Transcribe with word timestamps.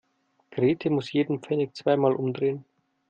Grete 0.49 0.89
muss 0.89 1.11
jeden 1.13 1.41
Pfennig 1.43 1.75
zweimal 1.75 2.13
umdrehen. 2.15 2.65